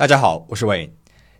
[0.00, 0.92] 大家好，我是 Wayne。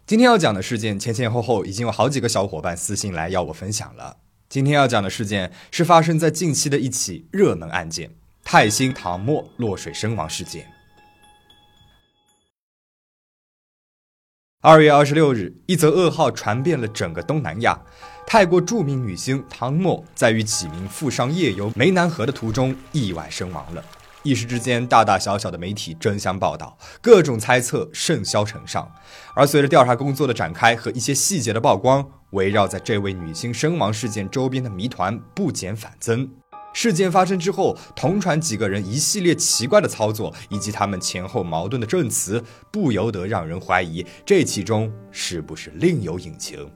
[0.05, 4.19] 今天要讲的事件前前后后已经有好几个小伙伴私信来要我分享了。
[4.51, 8.11] 今天要讲的事件是发生在近期的一起热门案件——
[8.45, 10.71] 泰兴唐默落水身亡事件。
[14.61, 17.81] 二月二十六日，一则噩耗传遍了整个东南亚：
[18.27, 23.83] 泰国著名女星唐默在与几名富商夜游湄南河的途中意外身亡了。
[24.23, 28.91] 一时之间，大大小小的媒体争相报道，各种猜测甚嚣尘上。
[29.35, 36.31] 而随着调查工作的展开和一些细节的曝光，围绕在这位女星身亡事件周边的谜团不减反增。
[36.73, 46.71] 事件发生之后，同船几个人一系列奇怪的操作，以及他们前后矛盾的证词，不由得让人怀疑这其中是不是另有隐情。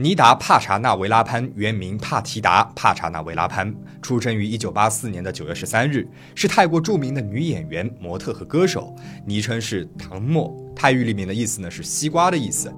[0.00, 8.94] 尼达·帕查纳维拉潘原名帕提达·帕查纳维拉潘，出生于1984年的9月13日，是泰国著名的女演员、模特和歌手，
[9.26, 12.72] 昵称是唐默，泰语里面的意思呢是西瓜的意思，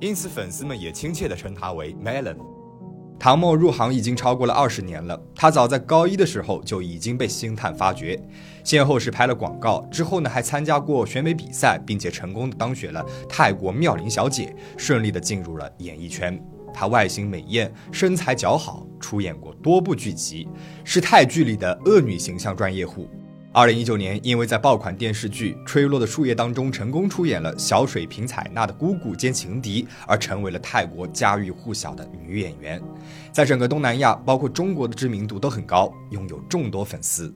[0.00, 2.38] 因此粉丝们也亲切地称她为 Melon。
[3.20, 8.18] 唐默入行已经超过了二十年了，她早在高一的时候就已经被星探发掘，
[8.64, 16.42] 先后是拍了广告，之后呢还参加过选美比赛，并且成功的当选了泰国妙龄小姐，顺利的进入了演艺圈。
[16.72, 20.48] 她外形美艳，身材姣好，出演过多部剧集，
[20.84, 23.08] 是泰剧里的恶女形象专业户。
[23.54, 32.80] 二零一九年，因为在爆款电视剧《吹落的树叶》当中成功出演了小水瓶采娜的姑姑兼情敌，而成为了泰国家喻户晓的女演员，
[33.30, 37.34] 在整个东南亚，包括中国的知名度都很高，拥有众多粉丝。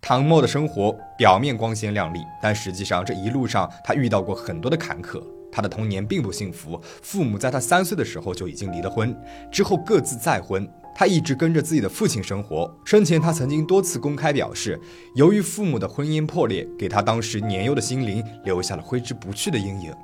[0.00, 5.22] 唐默的生活表面光鲜亮丽，但实际上这一路上她遇到过很多的坎坷。
[5.52, 9.14] 他的童年并不幸福，父母在他三岁的时候就已经离了婚，
[9.50, 10.68] 之后各自再婚。
[10.94, 12.70] 他一直跟着自己的父亲生活。
[12.84, 14.78] 生前，他曾经多次公开表示，
[15.14, 19.94] 由于父母的婚姻破裂，给他当时年幼的心灵留下了挥之不去的阴影。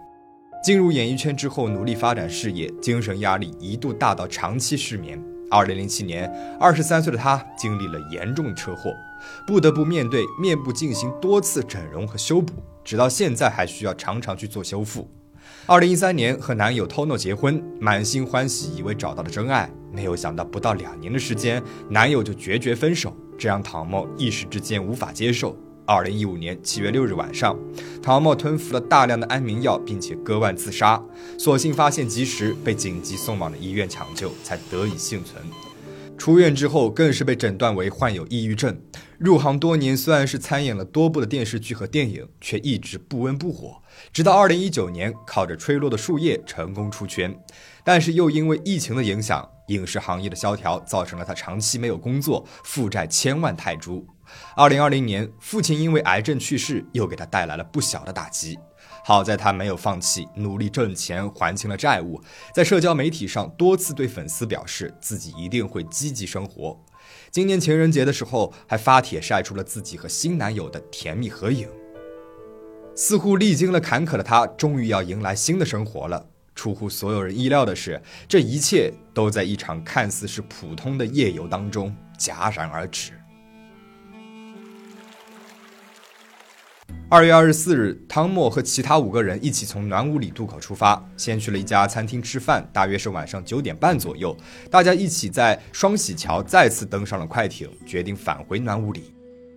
[0.65, 5.23] 进入演艺圈之后，努力发展事业，精神压力一度大到长期失眠。
[5.51, 8.93] 二零零七年，二十三岁的他经历了严重车祸，
[9.47, 15.09] 不得不面对面部进行多次整容和修补，直到现在还需要常常去做修复。
[15.69, 25.59] 二零一三年和男友 Tono 结婚，满心欢喜，以为找到了真爱，没有想到不到两年的时间，男友就决绝分手，这让唐某一时之间无法接受。
[25.85, 27.59] 二零一五年七月六日晚上，
[28.01, 31.03] 唐某吞服了大量的安眠药，并且割腕自杀，
[31.37, 35.43] 所幸发现及时，被紧急送往了医院抢救，才得以幸存。
[36.17, 38.75] 出院之后，更是被诊断为患有抑郁症。
[39.19, 43.81] 入行多年，虽然是参演了多部的电视剧和电影，却一直不温不火。
[44.13, 47.35] 直到二零一九年，靠着《吹落的树叶》成功出圈，
[47.83, 54.07] 但是又因为疫情的影响，影视行业的萧条，造成了他长期没有工作，负债千万泰铢。
[54.55, 58.59] 二零二零年，父亲因为癌症去世，又给他带来了不小的打击。
[59.03, 62.21] 好在他没有放弃，努力挣钱还清了债务。
[62.53, 66.77] 在社交媒体上多次对粉丝表示自己一定会积极生活。
[67.37, 71.69] 今年情人节的时候，还发帖晒出了自己和新男友的甜蜜合影。
[72.95, 76.27] 似乎历经了坎坷的她，终于要迎来新的生活了。
[76.55, 83.13] 出乎所有人意料的是，这一切都在一场看似是普通的夜游当中戛然而止。
[87.09, 94.37] 二月二十四日，汤默和其他五个人一起从暖武里渡口出发，先去了一家餐厅吃饭，大约是晚上九点半左右。
[94.73, 99.15] 大家一起在双喜桥再次登上了快艇，决定返回暖武里。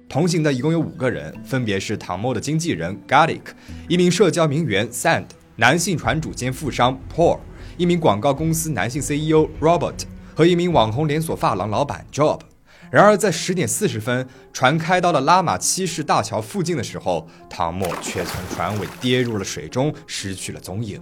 [0.07, 3.41] 同行的一共有五个人，分别是唐默的经纪人 Garlic，
[3.87, 5.25] 一名社交名媛 Sand，
[5.55, 7.39] 男性船主兼富商 Paul，
[7.77, 10.03] 一名广告公司男性 CEO Robert
[10.35, 12.41] 和一名网红连锁发廊老板 Job。
[12.91, 20.99] 然而，在十点四十分，船开到了拉玛七世大桥附近的时候，唐默却从船尾跌入了水中，失去了踪影。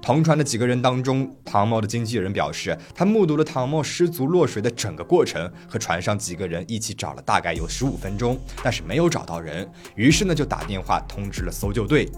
[0.00, 9.68] 同船的几个人当中，唐默的经纪人表示，他目睹了唐默失足落水的整个过程，和船上几个人一起找了大概有十五分钟，但是没有找到人。
[9.94, 12.10] 于是呢，就打电话通知了搜救队。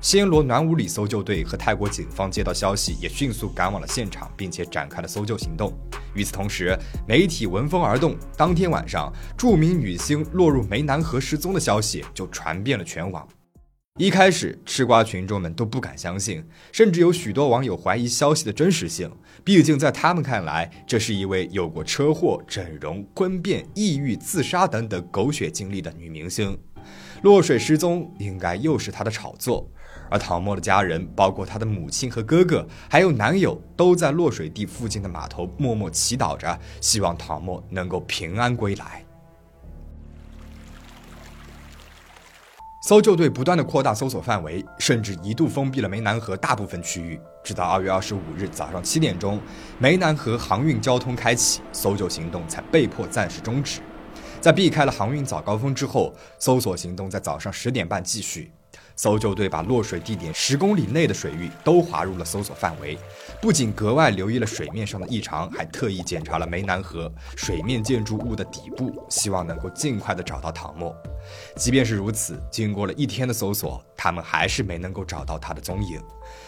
[0.00, 5.72] 暹罗暖武里搜救队和泰国警方接到消息，也迅速赶往了现场，并且展开了搜救行动。
[6.14, 8.16] 与此同时，媒体闻风而动。
[8.36, 13.26] 当天晚上，著名女星落入湄南河失踪的消息就传遍了全网。
[14.00, 19.08] 一开始，吃瓜群众们都不敢相信，甚至有许多网友怀疑消息的真实性。
[19.44, 26.58] 毕竟，在他们看来，这是一位有过车祸、整容、婚变、抑郁、自杀等等狗血经历的女明星，
[27.22, 29.70] 落水失踪，应该又是她的炒作。
[30.14, 39.04] 而唐默的家人，包括他的母亲和哥哥，还有男友，都在落水地附近的码头默默祈祷着，希望唐默能够平安归来。
[42.86, 47.18] 搜救队不断的扩大搜索范围，甚至一度封闭了湄南河大部分区域。
[47.42, 49.40] 直到二月二十五日早上七点钟，
[49.80, 53.80] 湄南河航运交通开启，搜救行动才被迫暂时终止。
[54.40, 58.52] 在避开了航运早高峰之后，搜索行动在早上十点半继续。
[58.96, 62.98] 搜救队把落水地点十公里内的水域都划入了搜索范围，
[63.40, 70.94] 不仅格外留意了水面上的异常，还特意检查了湄南河水面建筑物的底部，希望能够尽快的找到唐默。
[71.56, 76.00] 即便是如此，经过了一天的搜索，他们还是没能够找到他的踪影。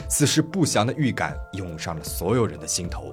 [0.08, 3.12] 此时不祥的预感涌上了所有人的心头。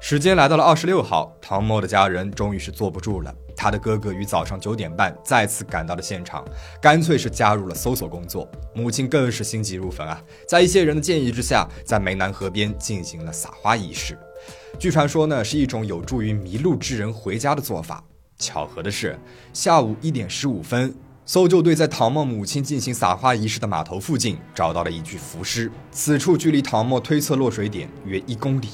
[0.00, 3.34] 时间来到了二十六号，唐默的家人终于是坐不住了。
[3.56, 6.44] 他的哥哥于早上九点半再次赶到了现场，
[6.80, 8.48] 干脆是加入了搜索工作。
[8.72, 14.16] 母亲更是心急如焚啊，在一些人的建议之下，在湄南河边进行了撒花仪式。
[14.78, 18.02] 据传说呢，是一种有助于迷路之人回家的做法。
[18.38, 19.18] 巧合的是，
[19.52, 20.94] 下午一点十五分，
[21.26, 28.68] 搜救队在唐默母亲进行撒花仪式的码头附近找到了一具浮尸，此处距离唐默推测落水点约一公里。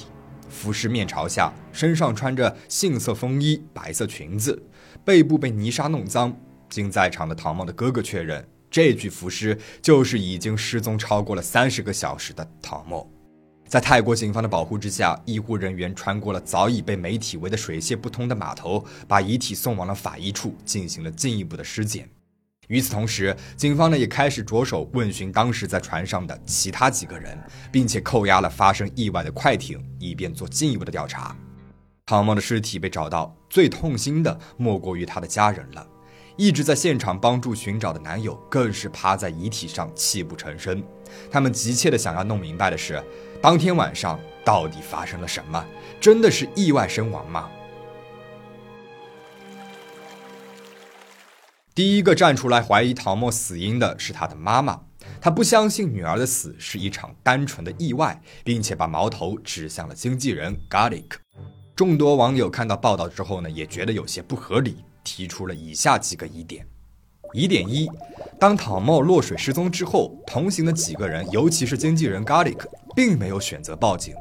[0.55, 4.63] 浮尸面朝下，身上穿着杏色风衣、白色裙子，
[5.05, 6.35] 背部被泥沙弄脏。
[6.71, 13.11] 经在场的唐某的哥哥确认，这具浮尸就是已经失踪超过了三十个小时的唐某。
[13.67, 22.09] 在泰国警方的保护之下，医护人员穿过了早已被媒体围得水泄不通的码头，把遗体送往了法医处，进行了进一步的尸检。
[22.69, 27.39] 与此同时，警方呢也开始着手问询当时在船上的其他几个人，
[27.71, 31.37] 并且扣押了发生意外的快艇，以便做进一步的调查。
[32.07, 35.87] 唐梦的尸体被找到，最痛心的莫过于他的家人了。
[36.37, 40.83] 一直在现场帮助寻找的男友更是趴在遗体上泣不成声。
[41.31, 43.01] 他们急切的想要弄明白的是，
[43.41, 45.65] 当天晚上到底发生了什么？
[46.01, 47.49] 真的是意外身亡吗？
[51.75, 54.81] 第一个站出来怀疑唐默死因的是他的妈妈，
[55.21, 61.17] 她不相信女儿的死是一场单纯的意外，并且把矛头指向了经纪人 Garlic。
[61.75, 66.65] 众多网友看到报道之后呢，也觉得有些不合理，提出了以下几个疑点：
[67.33, 67.91] 疑点一，
[68.39, 74.15] 当唐默落水失踪之后，同行的几个人，尤其是经纪人 Garlic，并没有选择报警。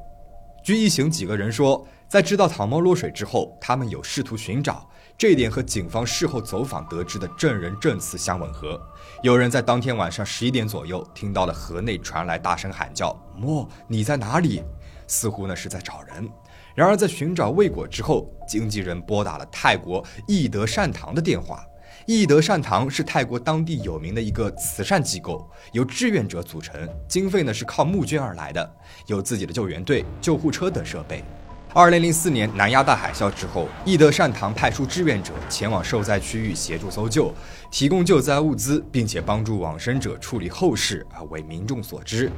[0.64, 4.90] 据一行几个人说，在知道唐默落水之后，他们有试图寻找。
[5.18, 8.82] 这一点和警方事后走访得知的证人证词相吻合。
[9.22, 14.64] 有人在当天晚上十一点左右听到了河内传来大声喊叫：“莫，你在哪里？”
[15.06, 16.28] 似乎呢是在找人。
[16.74, 21.66] 然而在寻找未果之后，经纪人拨打了泰国易德善堂的电话。
[22.06, 26.76] 义德善堂是泰国当地有名的一个慈善机构，由志愿者组成，
[27.08, 28.76] 经费呢是靠募捐而来的，
[29.08, 31.24] 有自己的救援队、救护车等设备。
[31.74, 37.34] 二零零四年南亚大海啸之后，义德善堂派出志愿者前往受灾区域协助搜救，
[37.72, 42.30] 提供救灾物资，并且帮助往生者处理后事，而为民众所知。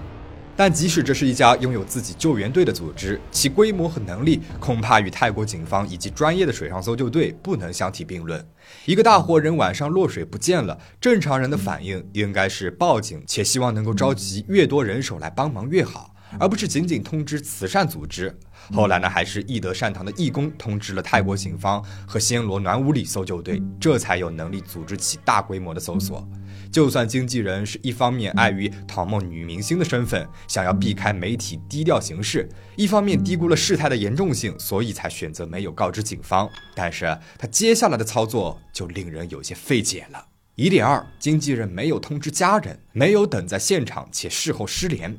[0.56, 8.44] 但即使这是一家拥有自己救援队的组织，其规模和能力恐怕与泰国警方以及专业的水上搜救队不能相提并论。
[8.86, 16.12] 一个大活人晚上落水不见了，正常人的反应应该是报警，且希望能够召集越多人手来帮忙越好。
[16.40, 18.36] 而不是仅仅通知慈善组织。
[18.74, 26.28] 后来呢，还是义德善堂的义工通知了泰国警方和暹罗暖武里搜救队，这才有能力组织起大规模的搜索。
[26.76, 36.50] 就算经纪人是一方面碍于唐梦女明星的身份，想要避开媒体低调行事，一方面低估了事态的严重性，所以才选择没有告知警方。
[36.76, 40.28] 但是他接下来的操作就令人有些费解了。
[40.56, 45.18] 疑点二：经纪人没有通知家人，没有等在现场，且事后失联。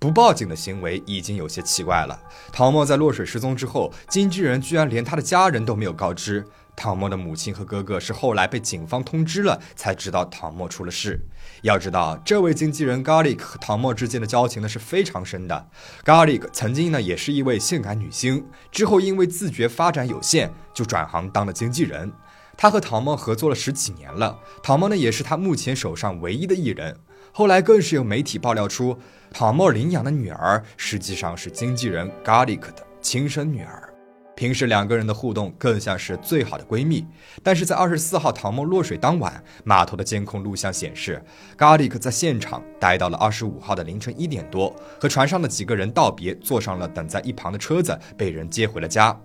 [0.00, 2.16] 不报警的行为已经有些奇怪了。
[2.52, 6.46] 唐默在落水失踪之后，经纪人居然连他的家人都没有告知。
[6.76, 11.20] 唐默的母亲和哥哥是后来被警方通知了，才知道唐默出了事。
[11.62, 15.68] 要知道，这位经纪人 Garlic 和唐默之间的交情呢是非常深的。
[16.04, 22.12] Garlic 曾经呢也是一位性感女星，之后因为自觉发展有限，就转行当了经纪人。
[22.56, 26.96] 他和唐默合作了十几年了，唐默呢也是他目前手上唯一的艺人。
[27.38, 28.98] 后来更是有媒体爆料出，
[29.30, 33.94] 唐默领养的女儿实际上是经纪人 Garlic 的亲生女儿。
[34.34, 37.06] 平时两个人的互动更像是最好的闺蜜。
[37.40, 41.22] 但是在二十四号唐默落水当晚，码头的监控录像显示
[41.56, 49.16] ，Garlic 在现场待到了二十五号的凌晨一点多，和船上的几个人道别，坐上了等在一旁的车子，被人接回了家。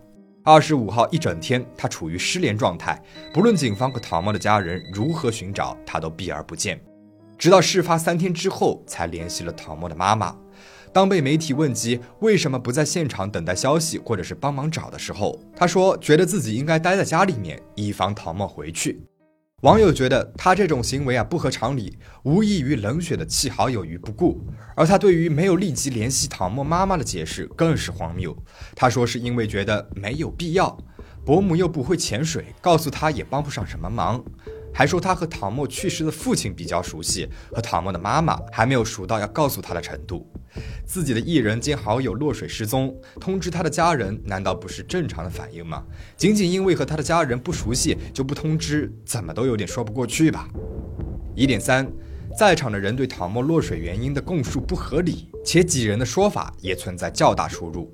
[0.44, 3.02] 二十五号一整天，他处于失联状态，
[3.34, 6.80] 不论警方和唐默的家人如何寻找，他都避而不见。
[7.38, 10.36] 直到事发三天之后，才联系了唐默的妈妈。
[10.92, 19.02] 当被媒体问及为什么不在现场等待消息，或者是帮忙找的时候，他说觉得自己应该待在家里面，以防唐默回去。
[19.64, 24.40] 网友觉得他这种行为啊不合常理，无异于冷血的弃好友于不顾。
[24.76, 28.36] 而他对于没有立即联系唐默妈妈的解释更是荒谬。
[28.76, 30.78] 他说是因为觉得没有必要，
[31.26, 34.24] 伯母又不会潜水，告诉他也帮不上什么忙。
[34.74, 40.28] 还说他和唐默去世的父亲比较熟悉，和唐默的妈妈还没有熟到要告诉他的程度。
[40.86, 45.84] 自己的艺人兼好友落水失踪，通知他的家人，难道不是正常的反应吗？
[46.18, 50.48] 仅仅因为和他的家人不熟悉就不通知，怎么都有点说不过去吧。
[51.36, 51.92] 疑点三。
[52.38, 57.92] 在场的人对唐默落水原因的供述不合理，且几人的说法也存在较大出入。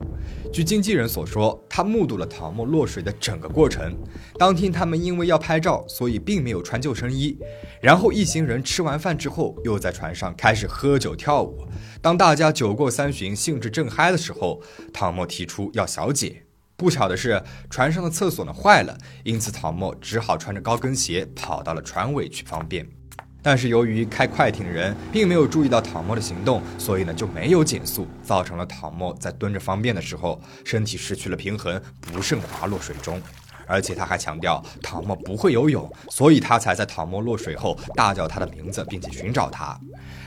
[0.52, 3.94] 据经纪人所说，他目睹了唐默落水的整个过程。
[4.38, 7.38] 当天他们因为要拍照，所以并没有穿救生衣。
[7.82, 11.68] 然后一行人吃完饭之后，又在船上开始喝酒跳舞。
[12.02, 14.62] 当大家酒过三巡，兴致正嗨的时候，
[14.94, 16.44] 唐默提出要小解。
[16.78, 22.88] 不巧的是，船上的厕所呢坏了，因此唐默只好穿着高跟鞋跑到了船尾去方便。
[23.42, 33.22] 但是由于开快艇的人并没有注意到唐默的行动，所以呢就没有减速，造成了唐默在蹲着方便的时候，身体失去了平衡，不慎滑落水中。
[33.70, 39.80] 而且他还强调唐默不会游泳，所以他才在唐默落水后大叫他的名字，并且寻找他。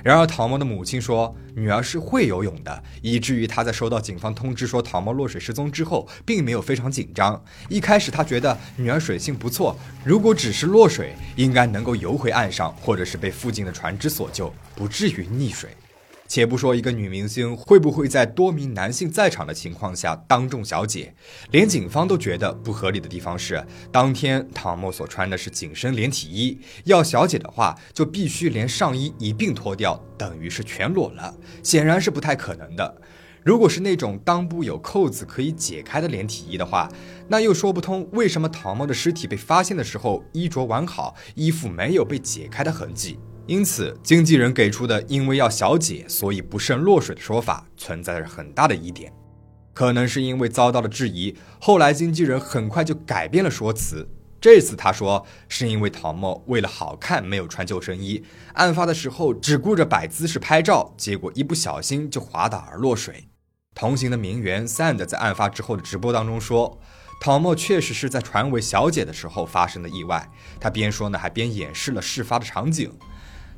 [0.04, 7.42] 然而唐默的母亲说女儿是会游泳的，以至于他在收到警方通知说唐默落水失踪之后，并没有非常紧张。
[7.68, 15.70] 一开始他觉得女儿水性不错，如果只是落水，应该能够游回岸上，或者是被附近的船只所救，不至于溺水。
[16.34, 21.14] 且不说一个女明星会不会在多名男性在场的情况下当众小姐，
[21.50, 23.62] 连警方都觉得不合理的地方是，
[23.92, 33.02] 当天唐某所穿的是紧身连体衣，要小姐的话就必须连上衣一并脱掉，等于是全裸了，显然是不太可能的。
[33.44, 36.88] 如果是那种裆部有扣子可以解开的连体衣的话，
[37.28, 43.18] 那又说不通为什么唐某的尸体被发现的时候衣着完好，衣服没有被解开的痕迹。
[43.52, 49.12] 因此，经纪人给出的“因为要小解，所以不慎落水”的说法存在着很大的疑点。
[49.74, 54.08] 可能是因为遭到了质疑，后来经纪人很快就改变了说辞。
[54.40, 63.28] 这次他说是因为陶默为了好看没有穿救生衣，案发的时候只顾着摆姿势拍照，结果一不小心就滑倒而落水。
[63.74, 66.80] 同行的名媛 Sand 在案发之后的直播当中说，
[67.20, 70.26] 陶默确实是在船尾小姐的时候发生的意外。
[70.58, 72.90] 他边说呢，还边演示了事发的场景。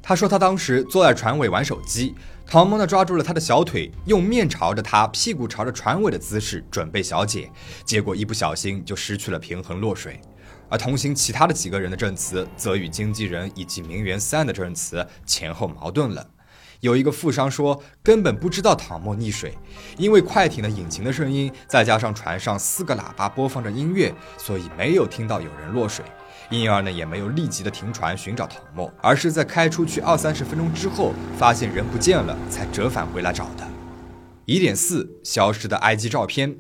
[0.07, 2.15] 他说，他当时坐在船尾玩手机，
[2.47, 7.51] 唐默呢抓住了他的小腿，用面朝着他，屁股朝着船尾的姿势准备小解，
[7.87, 10.21] 结果一不小心就失去了平衡落水。
[10.69, 16.29] 而同行其他的几个人的证词，则与经纪人以及名媛三的证词前后矛盾了。
[16.81, 19.57] 有一个富商说，根本不知道唐默溺水，
[19.97, 26.05] 因为快艇的引擎的声音，再加上船上四个喇叭播放着音乐，所以没有听到有人落水。
[26.55, 33.67] 因而呢，也没有立即的停船寻找唐默，而是在开出去二三十分钟之后，发现人不见了，才折返回来找的。
[34.45, 36.55] 疑点四：消失的 IG 照片。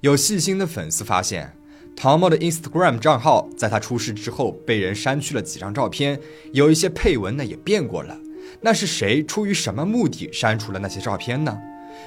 [0.00, 1.56] 有细心的粉丝发现，
[1.96, 6.20] 唐默的 Instagram 账号在他出事之后被人删去了几张照片，
[6.52, 8.16] 有一些配文呢也变过了。
[8.60, 11.58] 那是谁出于什么目的删除了那些照片呢？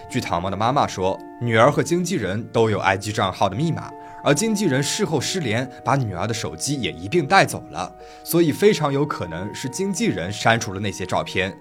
[0.10, 3.92] 据唐默的妈妈说，女儿和经纪人都有 IG 账号的密码。
[4.24, 7.94] 而经纪人事后失联，把女儿的手机也一并带走了，
[8.24, 11.56] 所以非常有可能是经纪人删除了那些照片。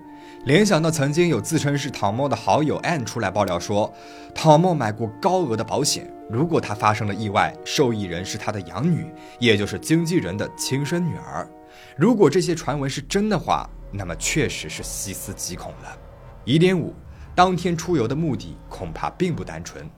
[0.44, 3.92] 联想到曾经有自称是唐默的好友 a n 出来爆料说，
[4.34, 11.48] 唐默买过高额的保险，如果他发生了意外，受益人是他的养女，也就是经纪人的亲生女儿。
[11.96, 15.98] 如果这些传闻是真的话，那么确实是细思极恐了。
[16.44, 16.94] 疑点五，
[17.34, 19.88] 当天出游的目的恐怕并不单纯。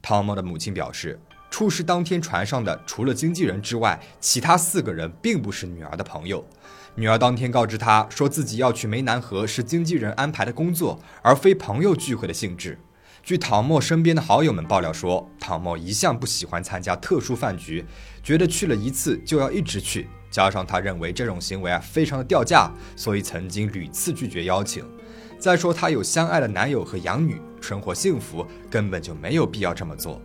[0.00, 1.18] 唐默的母亲表示。
[1.50, 6.44] 出事当天，船上的除了经纪人之外，其他四个人并不是女儿的朋友。
[6.94, 12.78] 女儿当天告知他说自己要去湄南河是经纪人安排的工作，而非朋友聚会的性质。
[13.22, 17.84] 据唐默身边的好友们爆料说，唐默一向不喜欢参加特殊饭局，
[18.22, 24.84] 觉得去了一次就要一直去，加上他认为这种行为啊非常的掉价，所以曾经屡次拒绝邀请。
[25.38, 30.22] 再说他有相爱的男友和养女，生活幸福，根本就没有必要这么做。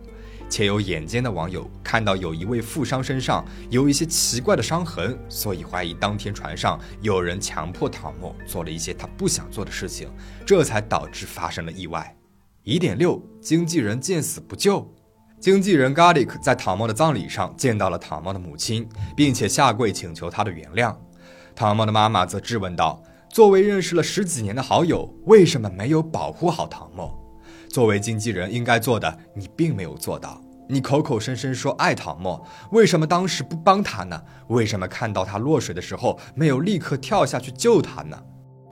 [0.52, 10.10] 且有眼尖的网友看到有一位富商身上有一些奇怪的伤痕，所以怀疑当天船上有人强迫唐默做了一些他不想做的事情，
[10.44, 12.14] 这才导致发生了意外。
[12.64, 14.86] 疑点六：经纪人见死不救。
[15.40, 20.94] 经纪人 Garlic 在唐默的葬礼上见到了唐默的母亲，并且下跪请求她的原谅。
[21.56, 27.18] 唐默的妈妈则质问道：“作为认识了十几年的好友，为什么没有保护好唐默？”
[27.72, 30.38] 作为经纪人应该做的，你并没有做到。
[30.68, 34.22] 你口口声声说爱唐默，为什么当时不帮他呢？
[34.48, 38.22] 为什么看到他落水的时候没有立刻跳下去救他呢？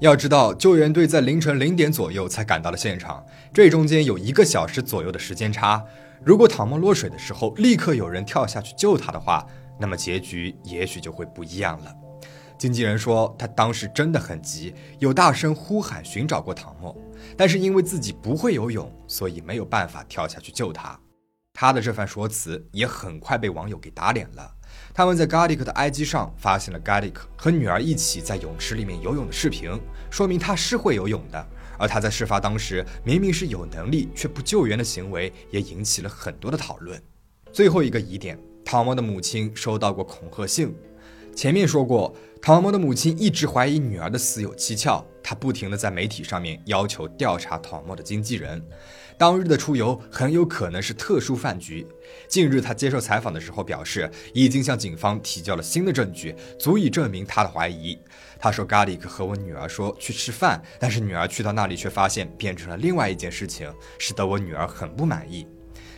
[0.01, 5.83] 要知道，救援队在凌晨零点左右才赶到了现场，这中间有一个小时左右的时间差。
[6.23, 9.47] 如果唐默落水的时候立刻有人跳下去救他的话，
[9.79, 11.91] 那么结局也许就会不一样了。
[12.59, 16.95] 经纪人说，他当时真的很急，有大声呼喊寻找过唐默，
[17.37, 20.99] 但是因为自己不会游泳，所以没有办法跳下去救他。
[21.53, 24.55] 他的这番说辞也很快被网友给打脸了。
[24.95, 29.79] 他们在 Garlic 的 IG 上发现了 Garlic 和女儿一起在泳池里面游泳的视频，
[30.11, 31.47] 说明他是会游泳的。
[31.77, 37.01] 而他在事发当时明明是有能力却不救援的行为，也引起了很多的讨论。
[37.53, 40.75] 最后一个疑点，唐默的母亲收到过恐吓信。
[41.35, 48.63] 前面说过，唐默的母亲一直怀疑女儿的死有蹊跷，她不停地在媒体上面要求调查唐默的经纪人。
[49.17, 51.87] 当日的出游很有可能是特殊饭局。
[52.27, 57.99] 近日，他接受采访的时候表示，已经向警方提交了新的证据，足以证明他的怀疑。
[58.39, 65.47] 他说：“咖喱克和我女儿说去吃饭，但是女儿去到那里却发现变成了另外一件事情，使得我女儿很不满意。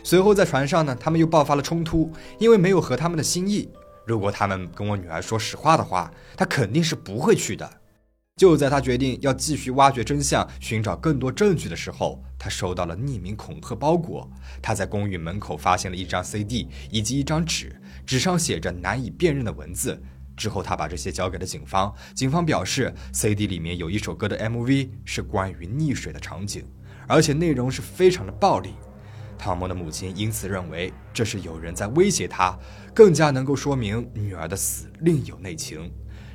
[0.03, 3.69] 随后在船上呢，他们又爆发了冲突，因为没有合他们的心意。
[4.05, 7.69] 如果他们跟我女儿说实话的话，她肯定是不会去的。”
[8.35, 14.27] 就在他决定要继续挖掘真相、寻找更多证据的时候，他收到了匿名恐吓包裹。
[14.59, 20.01] 他在公寓门口发现了一张 CD 以及一张纸，纸上写着难以辨认的文字。
[20.35, 21.93] 之后，他把这些交给了警方。
[22.15, 26.65] 警方表示，CD 里面有一首歌的 MV，是关于溺水的场景，
[27.07, 28.73] 而且内容是非常的暴力。
[29.37, 32.57] 汤姆的母亲因此认为这是有人在威胁他，
[32.93, 35.91] 更加能够说明女儿的死另有内情。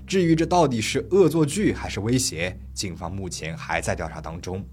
[0.06, 4.66] 至于这到底是恶作剧还是威胁，警方目前还在调查当中。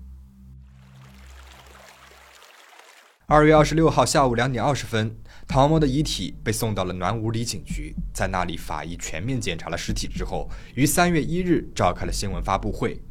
[3.27, 5.15] 二月二十六号下午两点二十分，
[5.47, 13.01] 唐某的遗体被送到了暖五里警局，在那里法医全面检查了尸体之后，于三月一日召开了新闻发布会。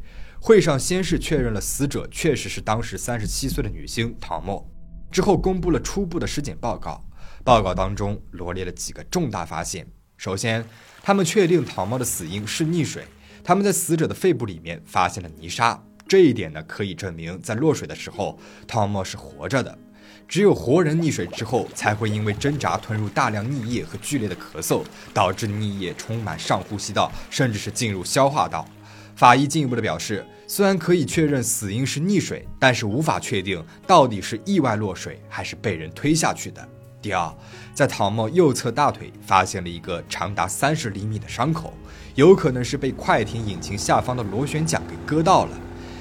[0.40, 4.70] 会上先是确认了死者确实是当时三十七岁的女星唐某，
[5.11, 7.03] 之后公布了初步的尸检报告。
[7.44, 10.64] 报告当中罗列了几个重大发现，首先。
[11.07, 13.04] 他们确定唐默的死因是溺水。
[13.44, 15.78] 他们在死者的肺部里面发现了泥沙，
[16.09, 19.78] 这一点呢可以证明在落水的时候唐默是活着的。
[20.26, 28.66] 只有活人溺水之后，才会因为挣扎吞入大量溺液和剧烈的咳嗽，导致溺液充满上呼吸道，甚至是进入消化道。
[29.14, 36.66] 法医进一步的表示，虽然可以确认死因是溺水，但是无法确定到底是意外落水还是被人推下去的。
[37.05, 37.31] 第二，
[37.75, 41.75] 在唐默右侧大腿发现了一个长达三十厘米的伤口，
[42.14, 45.51] 有可能是被快艇引擎下方的螺旋桨给割到了。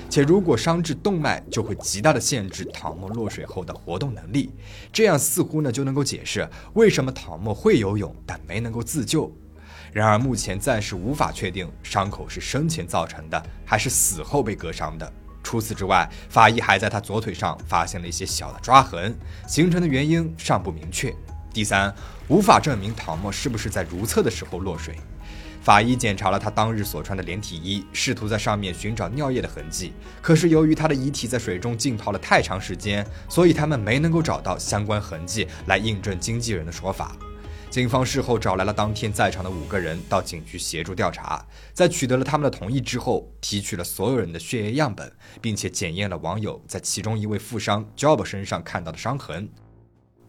[0.09, 4.53] 且如果伤至动脉，就会极大的限制唐默落水后的活动能力。
[4.93, 9.29] 这样似乎呢就能够解释为什么唐默会游泳，但没能够自救。
[9.91, 15.11] 然而目前暂时无法确定伤口是生前造成的，还是死后被割伤的。
[15.43, 19.15] 除此之外，法医还在他左腿上发现了一些小的抓痕，
[19.47, 21.13] 形成的原因尚不明确。
[21.53, 21.93] 第三，
[22.29, 24.95] 无法证明唐默是不是在如厕的时候落水。
[25.61, 37.15] 法医检查了他当日所穿的连体衣，试图在上面寻找尿液的痕迹，可是由于他的遗体在水中浸泡了太长时间，所以他们没能够找到相关痕迹来印证经纪人的说法。
[37.73, 49.49] 警方事后找来了当天在场的五个人到警局协助调查，在取得了他们的同意之后，提取了所有人的血液样本，并且检验了网友在其中一位富商 Job 身上看到的伤痕。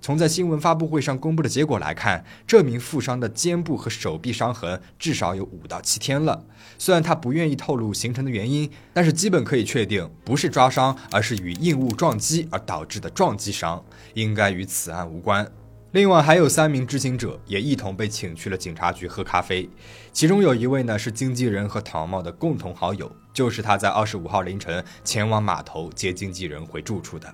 [0.00, 6.46] 从在新闻发布会上公布的结果来看，这名富商的肩部和手臂伤痕至少有五到七天了。
[6.78, 15.46] 虽然他不愿意透露形成的原因，但是基本可以确定不是抓伤，而是与硬物撞击而导致的撞击伤，应该与此案无关。
[15.94, 19.70] 另外还有三名知情者也一同被请去了警察局喝咖啡，
[20.10, 27.32] 其中有一位呢是经纪人和唐茂的共同好友，就是他在二十五号凌晨前往码头接经纪人回住处的。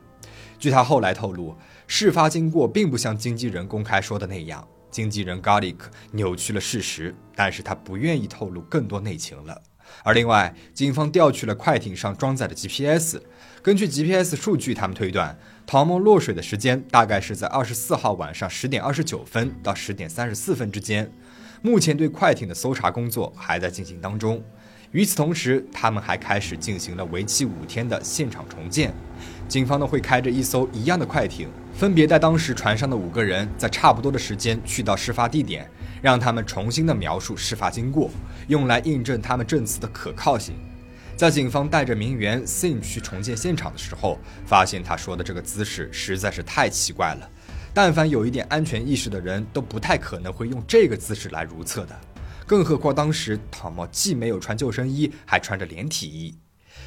[0.58, 5.78] 据他后来透露，事发经过并不像经纪人公开说的那样，经纪人 Garlic
[6.10, 9.58] 扭曲了事实，但是他不愿意透露更多内情了。
[10.02, 13.18] 而另外，警方调取了快艇上装载的 GPS，
[13.62, 15.38] 根据 GPS 数据，他们推断。
[15.66, 21.10] 唐默落水的时间大概是在二十四号晚上十点二十九分到十点三十四分之间。
[21.62, 24.42] 目前对快艇的搜查工作还在进行当中。
[24.92, 28.92] 与此同时，他们还开始进行了为期五天的现场重建。
[29.46, 35.70] 警方呢会开着一艘一样的快艇，分别带当时船上的五个人，在差不多的时间去到事发地点，
[36.02, 38.10] 让他们重新的描述事发经过，
[38.48, 40.54] 用来印证他们证词的可靠性。
[41.16, 47.30] 在警方带着名媛 Sin 去重建现场的时候，发现他说的这个姿势实在是太奇怪了。
[47.74, 52.00] 但凡有一点安全意识的人都不太可能会用这个姿势来如厕的。
[52.46, 56.34] 更何况当时唐默既没有穿救生衣，还穿着连体衣。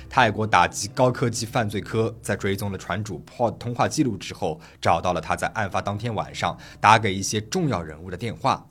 [0.10, 8.68] 泰国打击高科技犯罪科在追踪了船主 Paul 通话记录之后，找到了他在案发当天晚上打给一些重要人物的电话。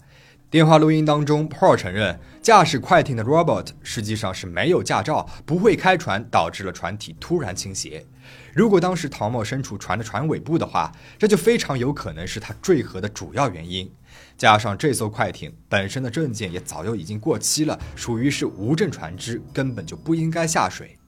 [0.52, 8.04] 电话录音当中，Paul 承认驾驶快艇的 Robert 实际上是没有驾照，不会开船，导致了船体突然倾斜。
[8.52, 13.90] 如果当时唐某身处船的船尾部的话，这就非常有可能是他坠河的主要原因。
[14.36, 20.98] 加上这艘快艇本身的证件也早就已经过期了，属于是无证船只，根本就不应该下水。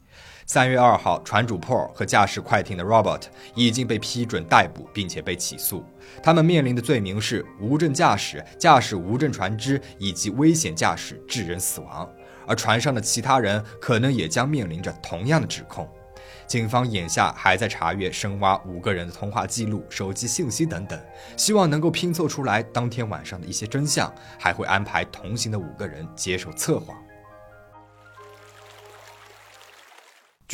[0.47, 3.23] 三月二号，船主 Paul 和驾驶快艇的 Robert
[3.55, 5.83] 已经被批准逮捕，并且被起诉。
[6.23, 12.09] 他们面临的罪名是无证驾驶、驾驶无证船只以及危险驾驶致人死亡。
[12.47, 15.89] 而船上的其他人可能也将面临着同样的指控。
[16.47, 21.01] 警方眼下还在查阅、深挖五个人的通话记录、手机信息等等，
[21.39, 24.13] 希望能够拼凑出来当天晚上的一些真相。
[24.39, 26.95] 还会安排同行的五个人接受测谎。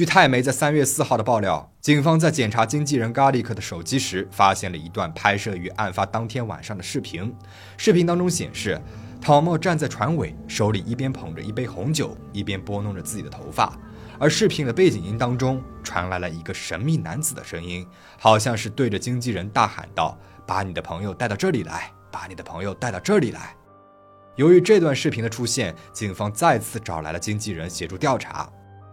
[0.00, 7.36] 据泰媒在三月四号的爆料，警方在检查经纪人 Garlic 的手机时，发现了一段拍摄于案发当天晚上的视频。
[7.76, 8.80] 视频当中显示，
[9.20, 13.78] 陶默站在船尾，手里一边捧着一杯红酒，一边拨弄着自己的头发。
[14.18, 17.86] 而视频的背景音当中传来了一个神秘男子的声音，
[18.18, 23.54] 好像是对着经纪人大喊道：“把你的朋友带到这里来，把你的朋友带到这里来。”
[24.36, 28.50] 由于这段视频的出现，警方再次找来了经纪人协助调查。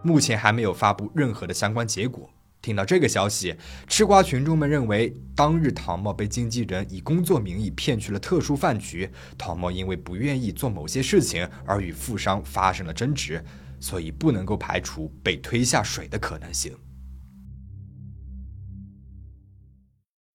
[0.08, 2.30] 目前还没有发布任何的相关结果。
[2.62, 3.54] 听到这个消息，
[3.86, 13.44] 吃瓜群众们认为，当日唐默被经纪人以工作名义骗去了特殊饭局，唐默因为不愿意做某些事情而与富商发生了争执，
[13.78, 16.74] 所以不能够排除被推下水的可能性。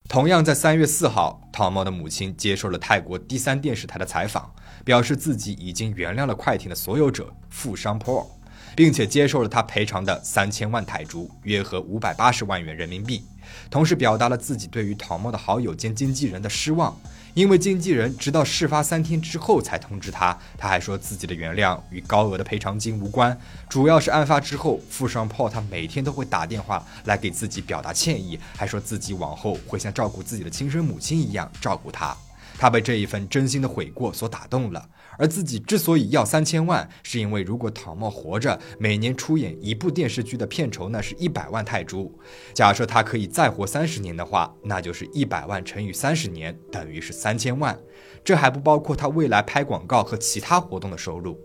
[0.08, 4.54] 同样在三月四号，唐默的母亲接受了泰国第三电视台的采访，
[4.86, 8.28] 表示自己已经原谅了快艇的所有者富商 Paul。
[8.76, 13.24] 并且接受了他赔偿的三千万泰铢，约合五百八十万元人民币，
[13.70, 16.98] 同时表达了自己对于陶默的好友兼经纪人的失望，
[17.34, 20.38] 因为经纪人直到事发三天之后才通知他。
[20.58, 23.38] 他还说自己的原谅与高额的赔偿金无关，
[23.70, 32.16] 主要是案发之后，富商 Paul 他每天都会打电话来给自己表达歉意，还说自己往后会像照顾自己的亲生母亲一样照顾他。
[32.58, 34.90] 他被这一份真心的悔过所打动了。
[35.18, 42.12] 而自己之所以要三千万，是因为如果唐默活着，每年出演一部电视剧的片酬那是一百万泰铢。
[42.54, 47.78] 假设他可以再活三十年的话，那就是一百万乘以三十年，等于是三千万。
[48.24, 51.38] 这还不包括他未来拍广告和其他活动的收入。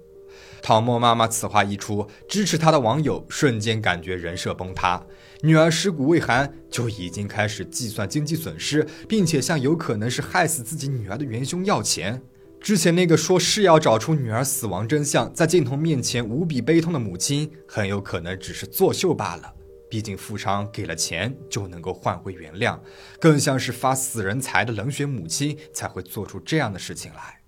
[0.63, 5.03] 唐默妈妈此话一出，支持她的网友瞬间感觉人设崩塌。
[5.43, 12.21] 女儿尸骨未寒，就已经开始计算经济损失，并且向有可能是害死自己女儿的元凶要钱。
[12.61, 19.55] 之前那个说是要找出女儿死亡真相，在镜头面前无比悲痛的母亲，很有可能只是作秀罢了。
[19.89, 22.79] 毕竟富商给了钱就能够换回原谅，
[23.21, 27.39] 更像是发死人财的冷血母亲才会做出这样的事情来。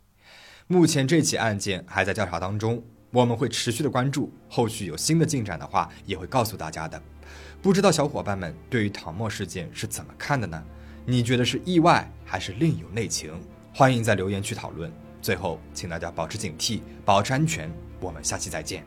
[0.68, 7.00] 目前这起案件还在调查当中，我们会持续的关注后续有新的进展的话也会告诉大家的。
[7.60, 10.62] 不知道小伙伴们对于唐末事件是怎么看的呢？
[11.04, 13.32] 你觉得是意外还是另有内情？
[13.74, 14.90] 欢迎在留言区讨论。
[15.20, 17.70] 最后请大家保持警惕保持安全。
[18.00, 18.84] 我们下期再见。